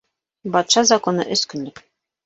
[0.55, 1.89] Батша законы өс көнлөк.